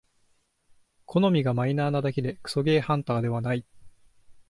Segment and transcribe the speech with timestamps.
[1.05, 3.63] 好みがマイナーなだけでクソゲーハンターではない